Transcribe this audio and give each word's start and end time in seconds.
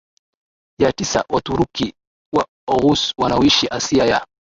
ya 0.81 0.91
tisa 0.91 1.25
Waturuki 1.29 1.93
wa 2.35 2.47
Oghuz 2.67 2.99
wanaoishi 3.17 3.67
Asia 3.71 4.05
ya 4.05 4.25